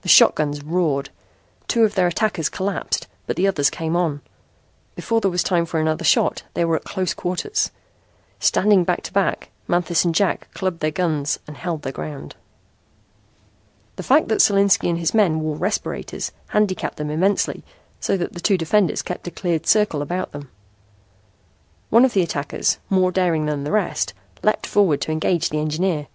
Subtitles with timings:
[0.00, 1.10] The shotguns roared.
[1.66, 4.22] Two of their attackers collapsed, but the others came on.
[4.94, 7.70] Before there was time for another shot they were at close quarters.
[8.40, 12.34] Standing back to back, Manthis and Jack clubbed their guns and held their ground.
[13.96, 17.62] The fact that Solinski and his men wore respirators handicapped them immensely,
[18.00, 20.48] so that the two defenders kept a cleared circle about them.
[21.90, 26.06] One of the attackers, more daring than the rest, leaped forward to engage the engineer.